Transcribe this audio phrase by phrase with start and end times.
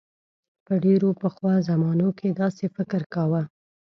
[0.65, 3.41] په ډیرو پخوا زمانو کې داسې فکر کاؤ.